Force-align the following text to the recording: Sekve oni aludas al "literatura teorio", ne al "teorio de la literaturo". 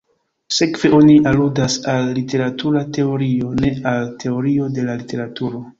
Sekve 0.59 0.89
oni 0.99 1.17
aludas 1.33 1.75
al 1.93 2.09
"literatura 2.19 2.83
teorio", 2.99 3.55
ne 3.65 3.73
al 3.95 4.13
"teorio 4.27 4.75
de 4.79 4.91
la 4.93 5.03
literaturo". 5.05 5.69